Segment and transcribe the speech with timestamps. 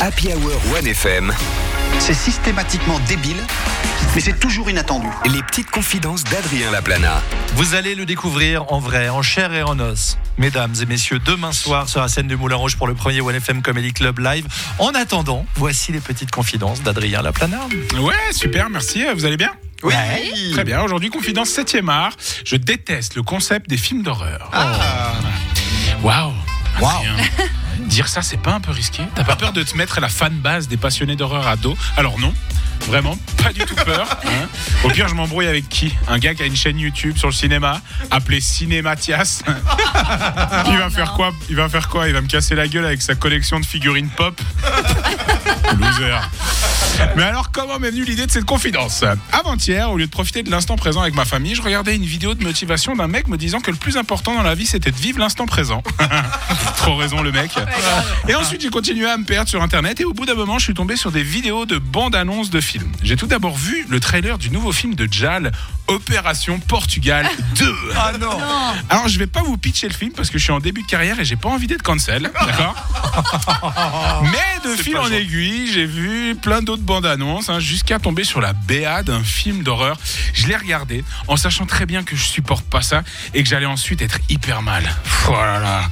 [0.00, 1.32] Happy Hour 1FM.
[1.98, 3.36] C'est systématiquement débile,
[4.14, 5.08] mais c'est toujours inattendu.
[5.32, 7.20] Les petites confidences d'Adrien Laplana.
[7.54, 10.18] Vous allez le découvrir en vrai, en chair et en os.
[10.36, 13.60] Mesdames et messieurs, demain soir sur la scène du Moulin Rouge pour le premier 1FM
[13.60, 14.46] Comedy Club Live.
[14.78, 17.66] En attendant, voici les petites confidences d'Adrien Laplana.
[18.00, 19.04] Ouais, super, merci.
[19.14, 19.50] Vous allez bien?
[19.82, 19.94] Oui.
[20.52, 20.80] Très bien.
[20.82, 22.12] Aujourd'hui, confidence 7e art.
[22.44, 24.50] Je déteste le concept des films d'horreur.
[26.02, 26.32] Waouh.
[26.76, 27.16] Adrien.
[27.86, 29.02] Dire ça, c'est pas un peu risqué?
[29.14, 31.76] T'as pas peur de te mettre à la fan base des passionnés d'horreur à dos
[31.96, 32.32] Alors non.
[32.86, 34.08] Vraiment, pas du tout peur.
[34.24, 34.46] hein.
[34.84, 35.94] Au pire, je m'embrouille avec qui?
[36.06, 39.42] Un gars qui a une chaîne YouTube sur le cinéma, appelé Cinématias.
[40.70, 41.32] Il va faire quoi?
[41.50, 42.06] Il va faire quoi?
[42.08, 44.40] Il va me casser la gueule avec sa collection de figurines pop.
[45.78, 46.18] Loser.
[47.16, 49.04] Mais alors, comment m'est venue l'idée de cette confidence?
[49.32, 52.34] Avant-hier, au lieu de profiter de l'instant présent avec ma famille, je regardais une vidéo
[52.34, 54.96] de motivation d'un mec me disant que le plus important dans la vie, c'était de
[54.96, 55.82] vivre l'instant présent.
[56.76, 57.50] Trop raison, le mec.
[58.28, 60.64] Et ensuite, j'ai continué à me perdre sur Internet et au bout d'un moment, je
[60.64, 62.90] suis tombé sur des vidéos de bandes-annonces de films.
[63.02, 65.52] J'ai tout d'abord vu le trailer du nouveau film de Jal,
[65.86, 67.74] Opération Portugal 2.
[67.96, 68.38] Ah non
[68.90, 70.86] Alors, je vais pas vous pitcher le film parce que je suis en début de
[70.86, 72.74] carrière et j'ai pas envie d'être cancel, d'accord?
[74.22, 78.40] Mais de fil en aiguille, j'ai vu plein d'autres bandes annonces hein, jusqu'à tomber sur
[78.40, 79.96] la BA d'un film d'horreur.
[80.34, 83.02] Je l'ai regardé en sachant très bien que je supporte pas ça
[83.34, 84.84] et que j'allais ensuite être hyper mal.
[85.28, 85.82] Oh là là.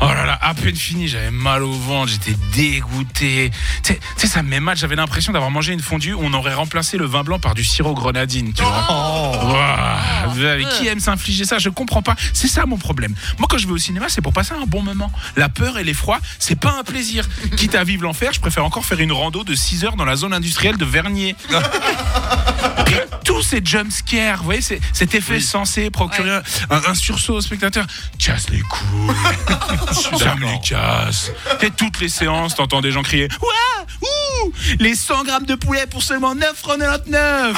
[0.00, 3.50] Oh là là, à peine fini, j'avais mal au ventre, j'étais dégoûté.
[3.82, 6.52] Tu sais- ça me met mal, j'avais l'impression d'avoir mangé une fondue où on aurait
[6.52, 8.70] remplacé le vin blanc par du sirop grenadine, tu vois.
[10.58, 11.58] Mais qui aime s'infliger ça?
[11.58, 12.14] Je comprends pas.
[12.34, 13.14] C'est ça mon problème.
[13.38, 15.10] Moi, quand je vais au cinéma, c'est pour passer un bon moment.
[15.36, 17.26] La peur et l'effroi, c'est pas un plaisir.
[17.56, 20.16] Quitte à vivre l'enfer, je préfère encore faire une rando de 6 heures dans la
[20.16, 21.34] zone industrielle de Vernier.
[22.88, 26.30] Et tous ces jump scares, vous voyez, c'est- cet effet censé procurer
[26.70, 27.84] un, un sursaut au spectateur.
[28.18, 30.18] Casse les couilles.
[30.18, 31.32] ça me les casse.
[31.62, 34.06] Et toutes les séances, t'entends des gens crier Ouah Ouh
[34.78, 37.54] Les 100 grammes de poulet pour seulement 9,99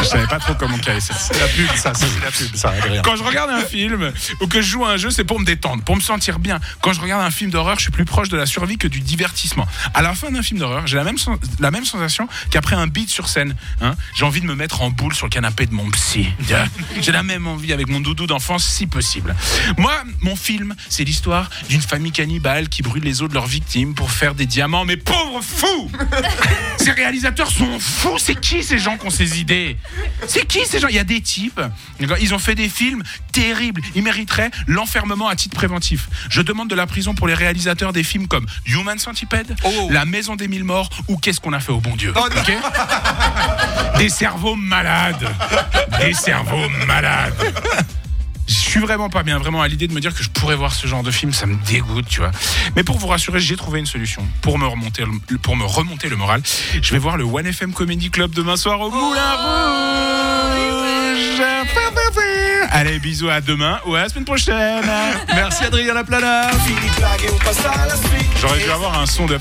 [0.00, 1.14] Je savais pas trop comment caler ça.
[1.14, 3.02] C'est la pub, ça, c'est la pub, ça, Adrien.
[3.02, 5.44] Quand je regarde un film ou que je joue à un jeu, c'est pour me
[5.44, 6.60] détendre, pour me sentir bien.
[6.80, 9.00] Quand je regarde un film d'horreur, je suis plus proche de la survie que du
[9.00, 9.66] divertissement.
[9.94, 11.16] À la fin d'un film d'horreur, j'ai la même,
[11.60, 13.56] la même sensation qu'après un beat sur scène.
[13.80, 13.94] hein.
[14.14, 16.28] j'ai envie de me mettre en boule sur le canapé de mon psy.
[17.00, 19.34] J'ai la même envie avec mon doudou d'enfance, si possible.
[19.76, 19.92] Moi,
[20.22, 24.10] mon film, c'est l'histoire d'une famille cannibale qui brûle les os de leurs victimes pour
[24.10, 24.84] faire des diamants.
[24.84, 25.90] Mais pauvres fous
[26.76, 28.18] Ces réalisateurs sont fous.
[28.18, 29.76] C'est qui ces gens qui ont ces idées?
[30.28, 30.88] C'est qui ces gens?
[30.88, 31.60] Il y a des types.
[32.20, 33.80] Ils ont fait des films terribles.
[33.94, 36.08] Ils mériteraient l'enfermement à titre préventif.
[36.30, 39.88] Je demande de la prison pour les réalisateurs des films comme Human Centipede, Oh.
[39.90, 42.12] La Maison des Mille Morts ou Qu'est-ce qu'on a fait au bon Dieu?
[42.16, 42.52] Ok?
[43.98, 45.26] Des cerveaux malades.
[46.00, 47.34] Des cerveaux malades.
[48.76, 50.86] Suis vraiment pas bien, vraiment à l'idée de me dire que je pourrais voir ce
[50.86, 52.30] genre de film, ça me dégoûte, tu vois.
[52.76, 56.10] Mais pour vous rassurer, j'ai trouvé une solution pour me remonter, le- pour me remonter
[56.10, 56.42] le moral.
[56.82, 61.40] Je vais voir le One FM Comedy Club demain soir au Moulin Rouge.
[62.70, 64.84] Allez, bisous à demain ou à la semaine prochaine.
[65.34, 66.50] Merci Adrien Laplana.
[68.42, 69.38] J'aurais dû avoir un son de.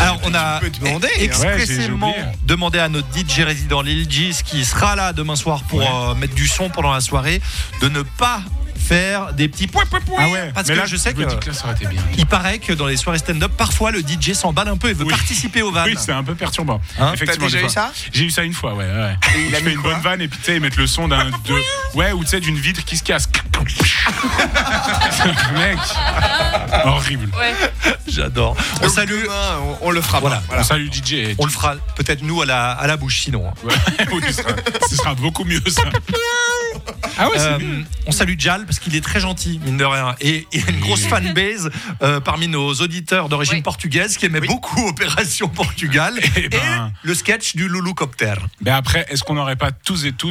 [0.00, 0.70] Alors, on a j'ai-
[1.18, 5.80] j'ai expressément demandé à notre DJ résident Lil Gis, qui sera là demain soir pour
[5.80, 5.86] Ouais.
[5.92, 7.40] euh, mettre du son pendant la soirée,
[7.80, 8.40] de ne pas
[8.76, 9.84] faire des petits pouin.
[10.18, 12.02] Ah ouais, Parce mais que là, je sais que que là, ça aurait été bien.
[12.16, 15.04] il paraît que dans les soirées stand-up, parfois le DJ s'emballe un peu et veut
[15.04, 15.10] Oui.
[15.10, 15.84] participer au van.
[15.84, 16.80] Oui, c'est un peu perturbant.
[16.98, 18.84] Hein Effectivement, T'as déjà des eu ça J'ai eu ça une fois, ouais.
[18.84, 19.14] ouais.
[19.48, 20.86] il a je mis fais une bonne vanne et puis tu sais, ils mettent le
[20.86, 21.26] son d'un.
[21.26, 21.34] de-
[21.94, 23.28] Ouais, ou tu sais, d'une vitre qui se casse.
[25.54, 25.78] Mec,
[26.84, 27.28] horrible.
[28.08, 28.56] J'adore.
[28.78, 29.22] On Donc salue.
[29.22, 30.36] demain, on, on le fera Voilà.
[30.36, 30.42] pas.
[30.48, 30.62] Voilà.
[30.64, 31.34] Salut DJ.
[31.38, 33.46] On le fera peut-être nous à la, à la bouche sinon.
[33.48, 33.52] hein.
[33.64, 34.50] Ouais, oui, ce, sera,
[34.88, 35.82] ce sera beaucoup mieux ça.
[37.18, 37.84] Ah ouais, c'est Euh, mieux.
[38.06, 40.14] on salue Jal parce qu'il est très gentil, mine de rien.
[40.20, 41.70] Et il y a une grosse fanbase
[42.02, 43.62] euh, parmi nos auditeurs d'origine Oui.
[43.62, 46.92] portugaise qui aimait beaucoup Opération Portugal Eh et ben.
[47.02, 48.34] le sketch du Loulou Copter.
[48.64, 50.28] Mais après, est-ce qu'on n'aurait pas tous et toutes